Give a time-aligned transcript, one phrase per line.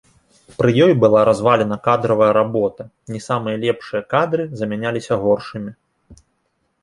[0.59, 5.71] Пры ёй была развалена кадравая работа, не самыя лепшыя кадры замяняліся горшымі.